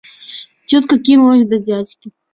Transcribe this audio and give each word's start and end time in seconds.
Цётка 0.71 0.97
кінулася 1.09 1.47
да 1.53 1.61
дзядзькі. 1.67 2.15